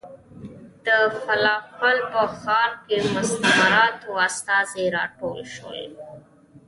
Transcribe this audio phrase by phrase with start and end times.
[0.85, 0.87] د
[1.23, 5.79] فلادلفیا په ښار کې مستعمراتو استازي راټول شول.